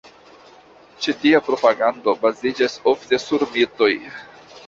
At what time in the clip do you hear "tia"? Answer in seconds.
1.23-1.41